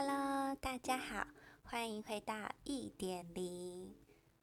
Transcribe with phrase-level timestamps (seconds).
[0.00, 1.26] Hello，大家好，
[1.64, 2.32] 欢迎回到
[2.62, 3.92] 一点零，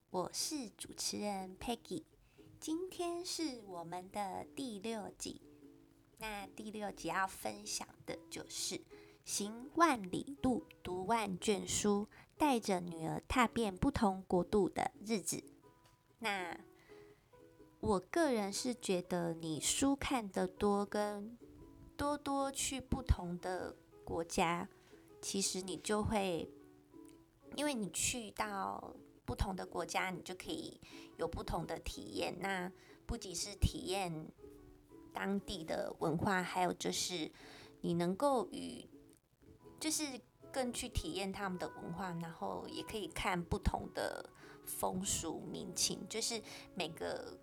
[0.09, 2.04] 我是主持人 Peggy，
[2.59, 5.41] 今天是我们的第六集。
[6.18, 8.82] 那第六集要分享的就是
[9.23, 15.42] 行万里路，读万卷书，带着女儿踏遍不同国度的日子。
[16.19, 16.60] 那
[17.79, 21.37] 我个人是觉得，你书看得多，跟
[21.96, 24.68] 多多去不同的国家，
[25.25, 26.47] 其实你就会，
[27.56, 30.79] 因为你去到不同的国家，你就可以
[31.18, 32.38] 有不同的体验。
[32.39, 32.72] 那
[33.08, 34.31] 不仅是体验。
[35.11, 37.31] 当地的文化，还有就是
[37.80, 38.86] 你能够与，
[39.80, 40.03] 就是
[40.52, 44.30] 更去体验他们的文化，然后也可以看不同的
[44.66, 46.39] 风俗民情，就是
[46.73, 47.39] 每个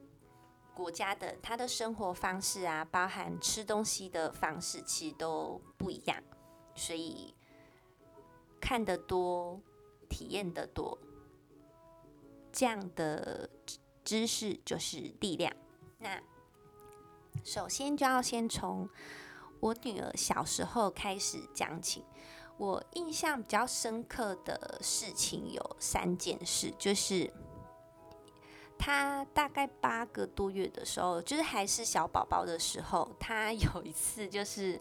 [0.75, 6.23] 国家的他的生活方式啊，包含吃东西的方式，其实都不一样，
[6.75, 7.35] 所以
[8.63, 9.61] 看得多，
[10.09, 10.97] 体验得多，
[12.51, 13.51] 这样的
[14.03, 15.53] 知识就是力量。
[15.99, 16.19] 那。
[17.45, 18.87] 首先就要先从
[19.59, 22.05] 我女儿小时候开始讲起。
[22.59, 27.33] 我印象比较深刻的事情有三件事，就是
[28.79, 34.81] 她大概八个多月的时候，就是还是小宝宝的时候，她有一次就是，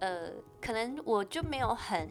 [0.00, 2.08] 呃，可能我就没有很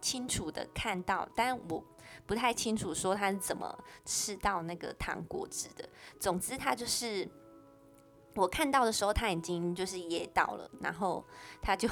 [0.00, 1.84] 清楚的看到，但我
[2.26, 5.88] 不太清楚说他是怎么吃到那个糖果汁的。
[6.18, 7.28] 总之，他就是。
[8.34, 11.24] 我看到的时候，他已经就是噎到了，然后
[11.60, 11.88] 他就，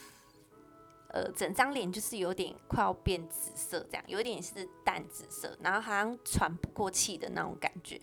[1.12, 8.00] 呃，整张脸就是有点快要变紫色，这样有点是淡紫色，然后好像喘不过气的那种感觉。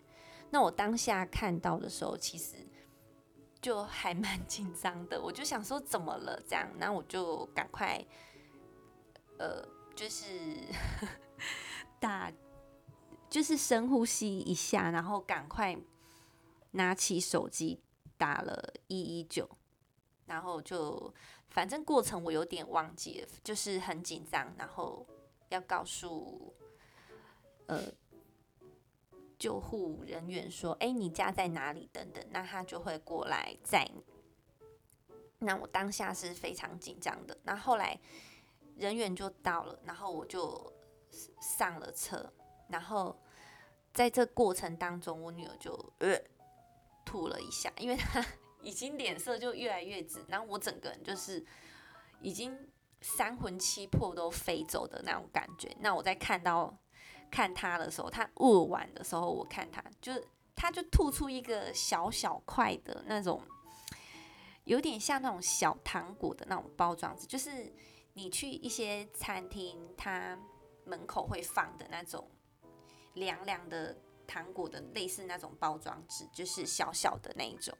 [0.51, 2.57] 那我当下看到的时候，其实
[3.59, 8.05] 就还蛮紧张的，我就想说怎么了这样，然后我就赶快，
[9.39, 10.25] 呃，就是
[11.99, 12.31] 打，
[13.29, 15.77] 就是深呼吸一下，然后赶快。
[16.71, 17.81] 拿起手机
[18.17, 19.49] 打了一一九，
[20.25, 21.11] 然后就
[21.47, 25.07] 反正过程我有点忘记了，就是很紧张，然后
[25.49, 26.53] 要告诉
[27.65, 27.81] 呃
[29.39, 34.03] 救护人员说：“哎，你家在哪里？”等等，那他就会过来载你。
[35.39, 37.35] 那我当下是非常紧张的。
[37.43, 37.99] 那后来
[38.77, 40.73] 人员就到了，然后我就
[41.41, 42.31] 上了车，
[42.69, 43.17] 然后
[43.93, 46.19] 在这过程当中，我女儿就呃。
[47.09, 48.21] 吐了一下，因为她
[48.61, 51.41] 已经脸色就越来越紫，然后我整个人就是
[52.19, 55.73] 已经三魂七魄都飞走的那种感觉。
[55.79, 56.77] 那我在看到
[57.31, 63.41] 看她的时候，她饿完的时候，我看她就是他就吐出一个小小块的那种，
[64.65, 67.73] 有点像那种小糖果的那种包装纸，就是
[68.17, 70.37] 你去一些餐厅，他
[70.83, 72.29] 门口会放的那种
[73.13, 73.95] 凉凉的。
[74.29, 77.73] 糖果的类似那种包装纸，就是小小的那一种，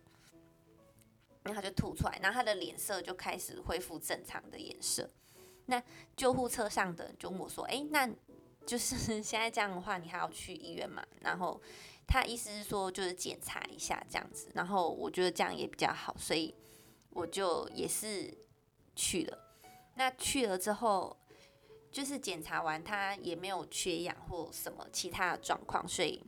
[1.44, 5.10] 然后他就吐出来，然后他的脸色就开始恢复正常的颜色。
[5.66, 5.84] 那
[6.16, 8.10] 救护车上的就我说：“哎，那
[8.66, 11.62] 就是现在这样的话，你还要去医院吗？”然后
[12.08, 16.56] 他意思是说就是检查一下这样子，然后我觉得这样也比较好，所以
[17.10, 18.34] 我就也是
[18.96, 19.47] 去了。
[19.98, 21.18] 那去了之后，
[21.92, 26.24] 就是检查完他也没有缺氧或什么其他的状况，所以。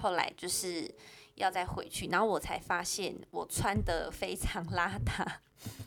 [0.00, 0.88] 后来就是
[1.34, 5.26] 要再回去，然后我才发现我穿得非常邋遢，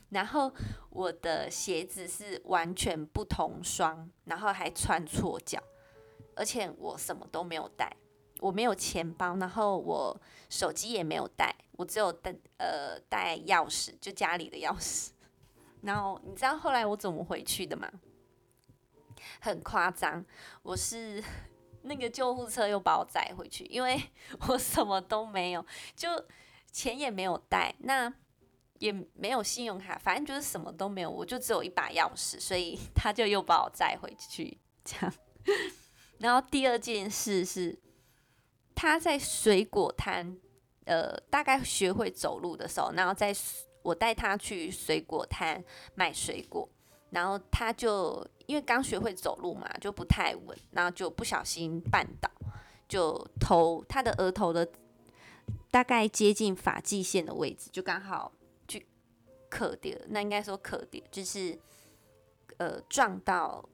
[0.09, 0.51] 然后
[0.89, 5.63] 我的鞋子是完全不同双，然后还穿错脚，
[6.35, 7.95] 而且我什么都没有带，
[8.41, 15.11] 我没有钱包，然后我手机也没有带，我只有带呃带钥匙，就家里的钥匙。
[15.81, 17.91] 然后你知道后来我怎么回去的吗？
[19.39, 20.25] 很夸张，
[20.63, 21.23] 我是。
[21.83, 23.99] 那个救护车又把我载回去，因为
[24.47, 25.65] 我什么都没有，
[25.95, 26.09] 就
[26.71, 28.13] 钱也没有带，那
[28.77, 35.11] 也没有信用卡，反正就是什么都没有，我就只有一把钥匙，所以 他就又把我载回去，这样。
[36.19, 37.79] 然后第二件事是，
[38.75, 40.37] 他在水果摊，
[40.85, 43.33] 呃，大概学会走路的时候，然后在
[43.81, 45.63] 我带他去水果摊
[45.95, 46.67] 买水果。
[47.11, 52.31] 然后他就因为刚学会走路嘛，就不太稳，然后就不小心绊倒，
[52.87, 54.65] 就头他的额头的
[55.69, 58.31] 大概接近发际线的位置，就刚好
[58.65, 58.87] 去
[59.49, 61.59] 磕掉，那应该说磕掉，就是
[62.59, 63.67] 呃撞到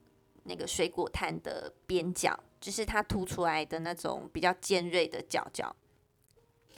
[0.46, 5.76] 那个水果摊的边角，就是他凸出来的那种比较尖锐的角角，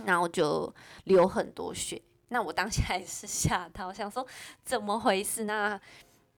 [0.03, 0.75] 然后就
[1.05, 2.01] 流很多血。
[2.29, 4.25] 那我当下也是 吓到，想说
[4.63, 5.43] 怎么回事？
[5.43, 5.79] 那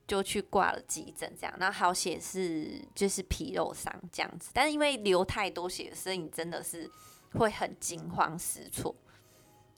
[0.08, 6.90] 就去挂了急诊，这样，那好险是就是皮肉伤这样子，但是因为流太多血，所以你真的是
[7.34, 8.94] 会很惊慌失措，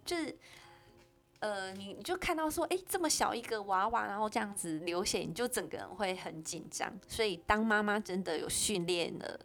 [0.04, 0.36] 就是
[1.40, 9.40] 呃，你你就看到说，哎、这么小一个娃娃，然后这样子流血，你就整个人会很紧张，所以当妈妈真的有训练了，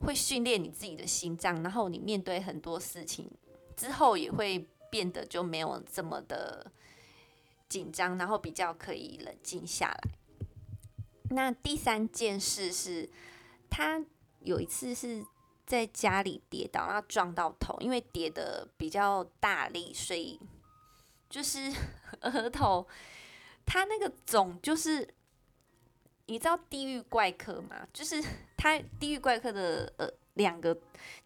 [0.00, 3.30] 会训练你自己的心脏，然后你面对很多事情
[3.76, 6.70] 之后，也会变得就没有这么的。
[7.68, 10.00] 紧张，然后比较可以冷静下来。
[11.30, 13.08] 那第三件事是，
[13.70, 14.04] 他
[14.40, 15.24] 有一次是
[15.64, 20.38] 在家里跌倒，然后撞到头，因为跌得比较大力，所以
[21.30, 21.72] 就是
[22.20, 22.86] 额头，
[23.64, 25.08] 他那个肿就是，
[26.26, 27.88] 你知道地狱怪客吗？
[27.90, 28.22] 就是
[28.58, 30.78] 他地狱怪客的呃两个，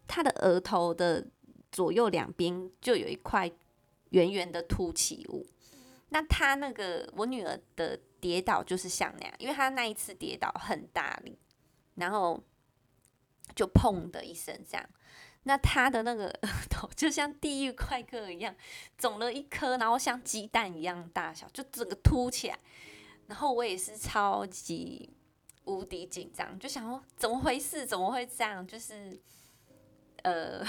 [0.07, 1.27] 他的额头的
[1.77, 3.53] 左右两边就有一块
[4.09, 5.47] 圆圆的凸起物。
[6.09, 11.39] 那他那个我女儿的跌倒就是像那样，因为她那一次跌倒很大力，
[11.97, 12.43] 然后
[13.55, 14.89] 就砰的一声这样。
[15.43, 16.33] 那她的那个
[16.71, 18.57] 头 就像地狱快客一样，
[18.97, 22.59] 肿了一颗，然后像鸡蛋一样大小，就整个凸起来。
[23.27, 25.11] 然后我也是超级
[25.65, 27.85] 无敌紧张，就想说怎么回事？
[27.85, 28.67] 怎么会这样？
[28.67, 29.21] 就是
[30.23, 30.65] 呃，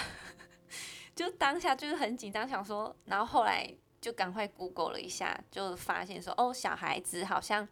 [1.18, 3.76] 就当下就是很紧张，想说，然后后来。
[4.00, 7.68] 就赶快 Google 了一下，就发现说，哦，小孩子好像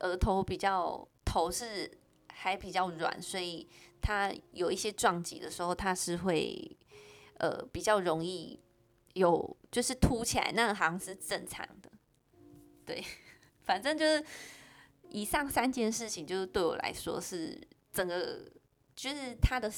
[0.00, 1.88] 额头比较头是
[2.26, 3.66] 还比较软，所以
[4.02, 6.76] 他有一些撞击的时候，他是会
[7.38, 8.58] 呃比较容易
[9.12, 11.88] 有就是凸起来，那好像是正常的。
[12.84, 13.02] 对，
[13.62, 14.22] 反正就是
[15.08, 17.56] 以上三件事情，就是对我来说是
[17.92, 18.40] 整个
[18.96, 19.72] 就是他的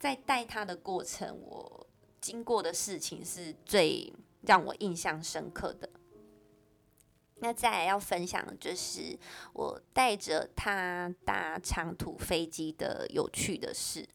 [0.00, 1.86] 在带他的过程，我。
[2.20, 4.12] 经过的事情是最
[4.42, 5.88] 让我印象深刻的。
[7.36, 9.18] 那再来要分享的就是
[9.54, 14.06] 我带着他搭长途飞机的有趣的事，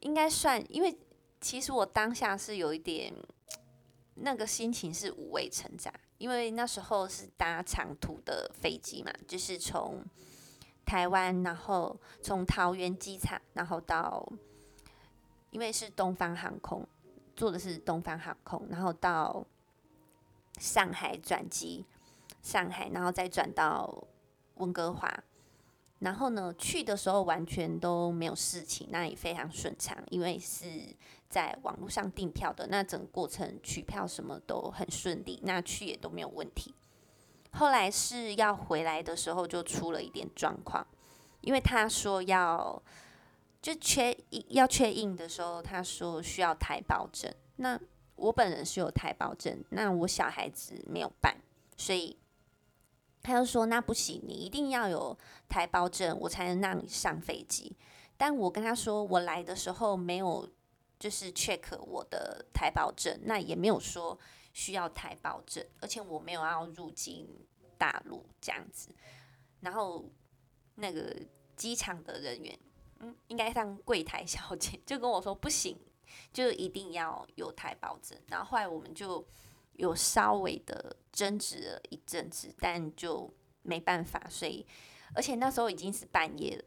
[0.00, 0.98] 应该算，因为
[1.38, 3.12] 其实我当下是有一点
[4.14, 10.02] 那个心情是五味陈杂，因为那时候是搭长途的飞机嘛，就是从
[10.86, 14.26] 台湾，然后从桃园机场，然后到，
[15.58, 16.86] 因为是东方航空。
[17.34, 19.44] 坐的是东方航空，然后到
[20.60, 21.84] 上海转机，
[22.42, 24.04] 上海，然后再转到
[24.54, 25.12] 温哥华。
[25.98, 30.68] 然后呢，去的时候完全都没有事情，那也非常顺畅，因为是
[31.28, 36.72] 在网络上订票的，那整个过程取票什么都很顺利，那去也都没有问题。
[37.52, 40.86] 后来是要回来的时候就出了一点状况，
[41.40, 42.80] 因为他说要。
[43.60, 44.16] 就缺
[44.48, 47.32] 要确印的时候，他说需要台胞证。
[47.56, 47.78] 那
[48.14, 51.36] 我本人是有台胞证，那我小孩子没有办，
[51.76, 52.16] 所以
[53.20, 55.18] 他就说那不行，你一定要有
[55.48, 57.76] 台胞证，我才能让你上飞机。
[58.16, 60.48] 但我跟他说，我来的时候没有
[60.98, 64.16] 就是 check 我的台胞证，那也没有说
[64.52, 67.28] 需要台胞证，而且我没有要入境
[67.76, 68.94] 大陆这样子。
[69.60, 70.04] 然后
[70.76, 71.14] 那个
[71.56, 72.56] 机场的人员。
[73.00, 75.78] 嗯，应该像柜台小姐就跟我说不行，
[76.32, 78.18] 就一定要有台胞证。
[78.26, 79.26] 然后后来我们就
[79.74, 84.22] 有稍微的争执了一阵子，但就没办法。
[84.28, 84.66] 所以，
[85.14, 86.64] 而且那时候已经是半夜了，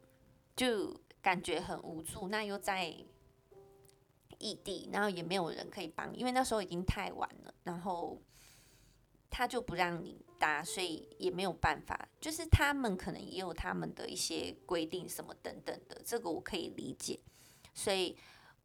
[0.55, 2.27] 就感觉很无助。
[2.29, 2.85] 那又在
[4.37, 7.53] 异地，然后也没有人可以帮，因为那时候已经太晚了。
[7.63, 8.21] 然后。
[9.31, 12.07] 他就不让你搭，所以也没有办法。
[12.19, 17.19] 就是他们可能也有他们的一些规定什么等等的，这个我可以理解。
[17.73, 18.15] 所以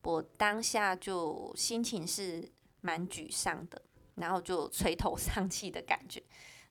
[0.03, 3.81] 我当下就心情是蛮沮丧的，
[4.17, 6.23] 然后就垂头丧气的感觉。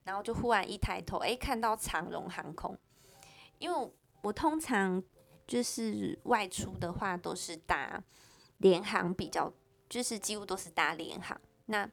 [0.04, 2.78] 然后就忽然一抬头，诶，看到长荣航空，
[3.58, 5.04] 因为我通常
[5.48, 8.04] 就是外出的话都是搭
[8.58, 9.52] 联航比较，
[9.90, 11.42] 就是几乎都是搭联航。
[11.66, 11.90] 那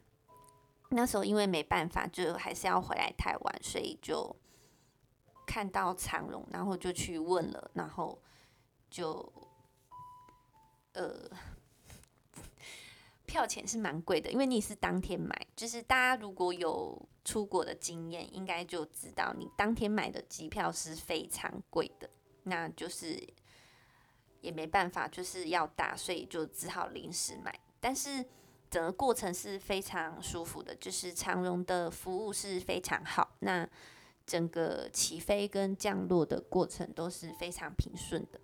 [0.95, 4.35] 那时候因为没办法，就还是要回来台湾，所以就
[5.45, 8.21] 看到长荣，然后就去问了，然后
[8.89, 9.33] 就
[10.93, 11.29] 呃
[13.25, 22.09] 票钱是蛮贵的，因为你是当天买，就是大家如果有出国的经验，应该就知道你当天买的机票是非常贵的，
[22.43, 23.21] 那就是
[24.41, 28.25] 也没办法，就是要打，所以就只好临时买，但是。
[28.73, 33.35] 整个过程是非常舒服的，就是长荣的服务是非常好。
[33.41, 33.69] 那
[34.25, 38.41] 整个起飞跟降落的过程都是非常平顺的。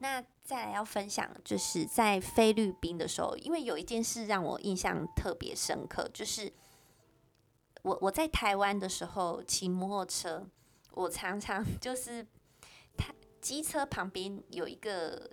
[0.00, 6.52] 那再来要分享，就是在菲律宾的时候，因为有一件事让我印象特别深刻，就是
[7.80, 10.46] 我我在台湾的时候骑摩托车，
[10.90, 12.26] 我常常 就是
[12.94, 15.30] 它机车旁边有一个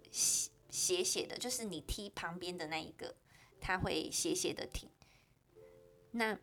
[0.71, 3.13] 斜斜的，就是你踢旁边的那一个，
[3.59, 4.89] 它会斜斜的停。
[6.11, 6.37] 那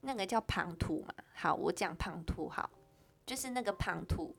[0.00, 1.14] 那个叫旁土嘛？
[1.34, 2.70] 好，我讲旁土好，
[3.26, 4.34] 就是那个旁土，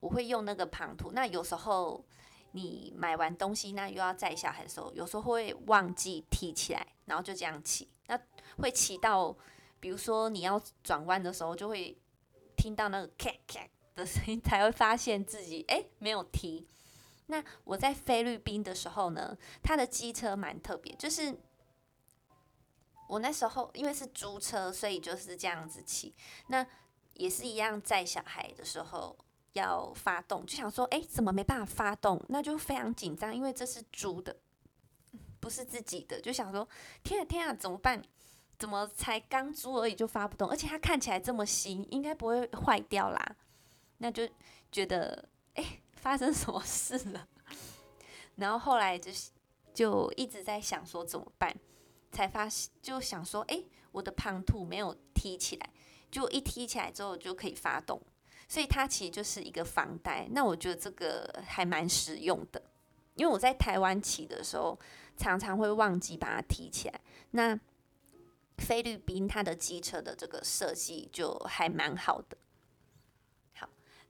[0.00, 1.12] 我会用那个旁土。
[1.12, 2.04] 那有时候
[2.52, 7.88] 你买完东西，那又要载小孩的时候，有时候会忘记提起来，然后就这样骑。
[8.08, 8.20] 那
[8.58, 9.36] 会骑到，
[9.78, 11.96] 比如说你要转弯的时候，就会
[12.56, 13.60] 听到那个咔咔
[13.94, 16.66] 的声音，才会发现自己哎没有提。
[17.28, 21.38] 那我在菲律宾的时候呢，他的机车蛮特别，就是。
[23.08, 26.14] 我那时候因为是租车，所以就是这样子骑。
[26.48, 26.66] 那
[27.14, 29.16] 也是一样，载小孩的时候
[29.54, 32.22] 要发动，就想说，哎，怎么没办法发动？
[32.28, 34.36] 那就非常紧张，因为这是租的，
[35.40, 36.68] 不是自己的，就想说，
[37.02, 38.02] 天啊天啊，怎么办？
[38.58, 40.46] 怎么才刚租而已就发不动？
[40.50, 43.36] 而且它看起来这么新，应该不会坏掉啦。
[43.96, 44.28] 那就
[44.70, 45.26] 觉得，
[45.98, 47.28] 发生什么事了？
[48.36, 49.30] 然后后来就是
[49.74, 51.54] 就一直在想说怎么办。
[52.10, 53.62] 才发现，就想说，哎、
[53.92, 55.70] 我的胖兔没有踢起来，
[56.10, 58.00] 就一踢起来之后就可以发动，
[58.48, 60.26] 所以它其实就是一个防呆。
[60.30, 62.62] 那我觉得这个还蛮实用的，
[63.14, 64.76] 因为我在台湾骑的时候，
[65.18, 66.98] 常常会忘记把它踢起来。
[67.32, 67.60] 那
[68.56, 72.38] 菲律宾它的机车的这个设计就还蛮好的。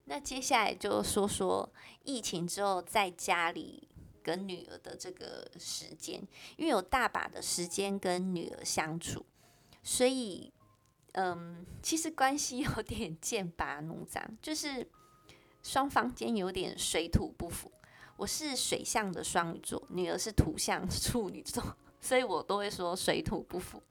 [0.09, 1.69] 那接下来就说说
[2.05, 3.85] 疫情之后在家里。
[4.21, 6.21] 跟女儿的这个时间，
[6.59, 9.25] 因为有大把的时间跟女儿相处，
[9.83, 10.53] 所以，
[11.13, 14.87] 嗯，其实关系有点剑拔弩张，就是
[15.63, 17.73] 双方间有点水土不服。
[18.19, 21.65] 我是水象的双鱼座，女儿是土象处女座，
[21.99, 23.83] 所以我都会说水土不服，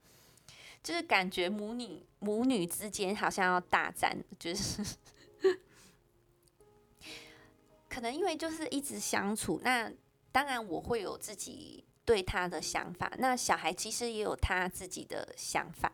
[0.84, 4.84] 就是感觉母女母女之间好像要大战，就是
[7.88, 9.92] 可能因为就是一直相处那。
[10.30, 13.10] 当然，我会有自己对他的想法。
[13.18, 15.90] 那小孩其实也有他自己的想法，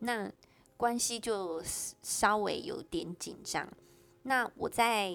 [0.00, 0.30] 那
[0.76, 1.62] 关系就
[2.02, 3.66] 稍微有点紧张。
[4.24, 5.14] 那我在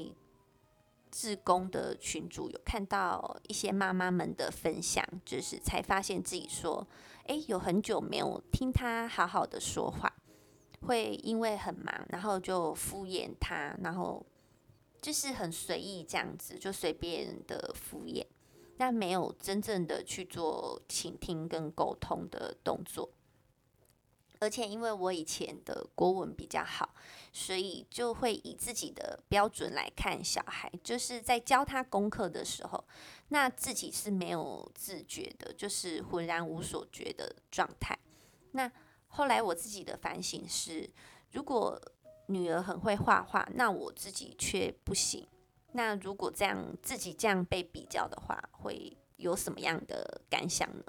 [1.12, 6.88] 志工的群组有看到一些妈妈们的分享，就是才发现自己说，
[7.26, 10.12] 诶，有很久没有听他好好的说话，
[10.88, 14.26] 会因为很忙，然后就敷衍他，然后
[15.04, 18.26] 就是很随意这样子，就随便的敷衍。
[18.78, 23.08] 那没有真正的去做倾听跟沟通的动作，
[24.40, 26.96] 而且因为我以前的国文比较好，
[27.32, 32.84] 所以就会以自己的标准来看小孩，就是在教他功课的时候，
[33.28, 37.98] 那自己是没有自觉的，就是浑然无所觉的状态。
[38.54, 38.72] 那
[39.08, 40.90] 后来我自己的反省是，
[41.32, 41.80] 如果
[42.28, 45.28] 女儿很会画画，那我自己却不行。
[45.74, 50.84] 那如果这样自己这样被比较的话，会有什么样的感想呢？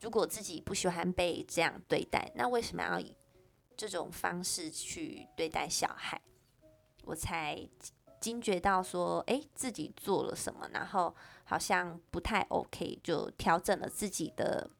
[0.00, 3.14] 如果自己不喜欢被这样对待，那为什么要以
[3.76, 6.20] 这种方式去对待小孩？
[7.04, 7.68] 我才
[8.20, 14.70] 惊觉到说，诶，自己做了什么，然后好像不太 OK，就调整了自己的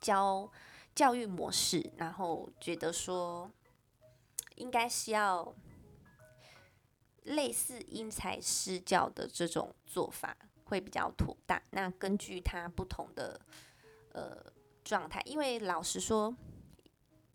[0.00, 0.50] 教
[0.94, 3.50] 教育模式，然后觉得说
[4.56, 5.54] 应该是要。
[7.26, 11.58] 类似因材施教的这种做法会比较妥当。
[11.70, 13.40] 那根据他不同的
[14.12, 14.52] 呃
[14.84, 16.36] 状态，因为老实说，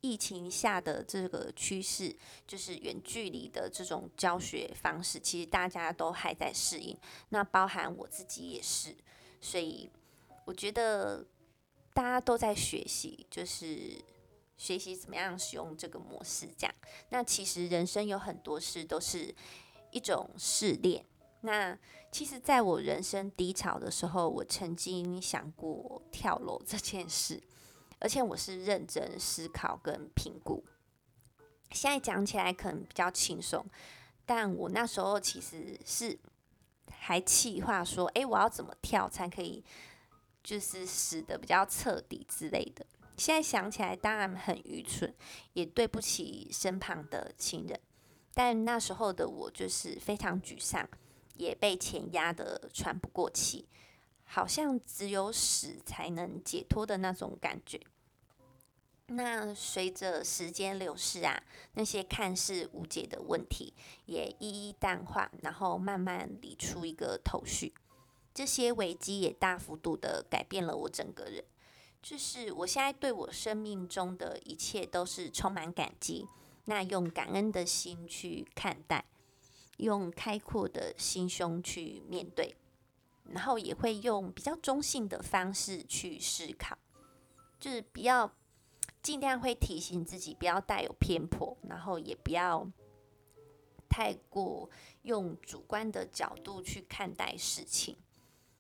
[0.02, 6.96] 疫情下的这个趋势就是远距离的这种教学方式，其实大家都还在适应。
[7.30, 8.96] 那包含我自己也是，
[9.42, 9.90] 所以
[10.46, 11.26] 我觉得
[11.96, 14.00] 大家都在学习，就是
[14.60, 16.48] 学习怎么样使用这个模式。
[16.56, 16.75] 这样，
[17.10, 19.34] 那其实人生有很多事都是。
[19.92, 21.04] 一种试炼。
[21.42, 21.75] 那
[22.12, 27.42] 其实，在我人生低潮的时候，我曾经想过跳楼这件事，
[27.98, 30.63] 而且我是认真思考跟评估。
[31.72, 33.66] 现在讲起来可能比较轻松，
[34.28, 36.20] 但我那时候其实是
[36.92, 39.66] 还气话说，哎，我要怎么跳才可以，
[40.44, 42.86] 就是死得比较彻底之类的。
[43.20, 45.14] 现在想起来，当然很愚蠢，
[45.54, 47.78] 也对不起身旁的亲人。
[48.34, 50.88] 但那时候的我就是非常沮丧，
[51.36, 53.68] 也被钱压得喘不过气，
[54.24, 57.82] 好像只有死才能解脱的那种感觉。
[59.08, 63.74] 那随着时间流逝啊，那些看似无解的问题
[64.06, 67.74] 也一一淡化，然后慢慢理出一个头绪。
[68.34, 71.44] 这些危机也大幅度的改变了我整个人，
[72.01, 76.27] 就是我现在对我生命中的一切都是充满感激，
[76.65, 79.06] 那用感恩的心去看待，
[79.77, 82.56] 用开阔的心胸去面对，
[83.25, 86.77] 然后也会用比较中性的方式去思考，
[87.60, 88.32] 就是不要
[89.01, 92.65] 尽量会提醒自己不要带有偏颇，然后也不要
[93.89, 94.70] 太过
[95.01, 97.98] 用主观的角度去看待事情。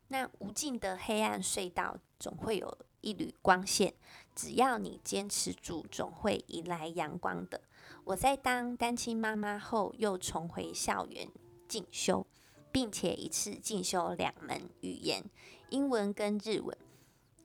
[0.09, 3.93] 那无尽的黑暗隧道总会有一缕光线，
[4.35, 7.61] 只要你坚持住，总会迎来阳光的。
[8.05, 11.27] 我在当单亲妈妈后，又重回校园
[11.67, 12.25] 进修，
[12.71, 15.23] 并且一次进修两门语言，
[15.69, 16.77] 英文跟日文，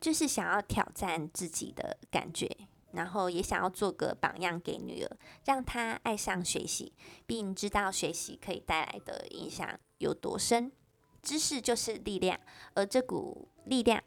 [0.01, 2.57] 就是想要挑战自己的感觉，
[2.93, 6.93] 然后也想要做个榜样给女儿，让她爱上学习，
[7.27, 10.71] 并知道学习可以带来的影响有多深。
[11.23, 12.39] 知识就是力量，
[12.75, 14.03] 而这股力量，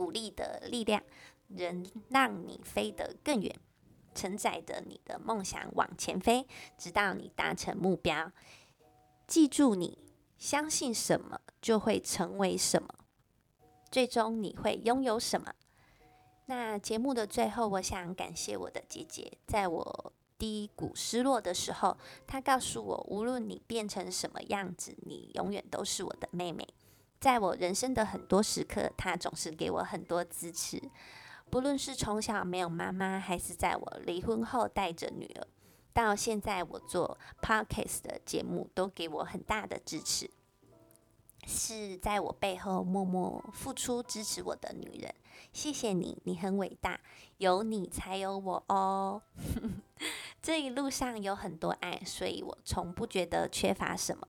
[0.00, 1.02] 鼓励的力量，
[1.48, 3.54] 能让你飞得更远，
[4.14, 6.46] 承载着你的梦想往前飞，
[6.78, 8.32] 直到你达成目标。
[9.26, 9.98] 记住，你
[10.38, 12.88] 相信什么，就会成为什么，
[13.90, 15.52] 最终你会拥有什么。
[16.46, 20.12] 那节目的最后，我想感谢我的姐姐，在我。
[20.38, 26.66] 低谷失落的时候，她告诉我，无论你变成什么样子，你永远都是我的妹妹。
[27.20, 30.82] 在我人生的很多时刻，他总是给我很多支持。
[31.50, 35.46] 不论是从小没有妈妈，还是在我离婚后带着女儿，
[35.92, 40.30] 到现在我做 podcast 的节目，都给我很大的支持。
[41.46, 45.14] 是在我背后默默付出支持我的女人，
[45.52, 47.00] 谢谢你，你很伟大，
[47.38, 49.20] 有你才有我哦。
[50.40, 54.26] 这一路上有很多爱，所以我从不觉得缺乏什么。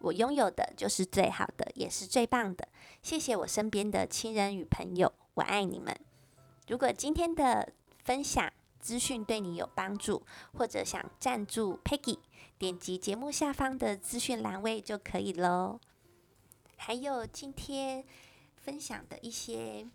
[0.00, 2.68] 我拥有的就是最好的，也是最棒的。
[3.02, 5.94] 谢谢我身边的亲人与朋友，我爱你们。
[6.68, 7.72] 如果今天的
[8.02, 12.18] 分享资讯对你有帮助，或者想赞助 Peggy，
[12.58, 15.80] 点击节目下方的资讯栏位就可以喽。
[16.76, 18.04] 还有今天
[18.56, 19.86] 分享的一些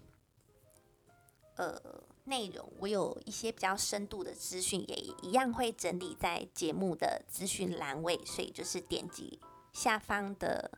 [1.57, 1.79] 呃
[2.23, 9.39] 内容，我有一些比较深度的资讯，也一样会整理在节目的资讯栏位，所以就是点击
[9.73, 10.71] 下方的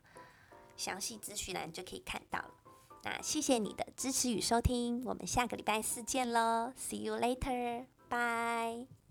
[0.76, 2.50] 详细资讯栏就可以看到了。
[3.04, 9.01] 那谢谢你的支持与收听，我们下个礼拜四见喽，See you later，bye。